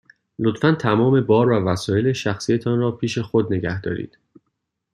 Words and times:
لطفاً 0.39 0.71
تمام 0.75 1.21
بار 1.21 1.49
و 1.51 1.63
وسایل 1.69 2.13
شخصی 2.13 2.57
تان 2.57 2.79
را 2.79 2.91
پیش 2.91 3.17
خود 3.19 3.53
نگه 3.53 3.81
دارید. 3.81 4.17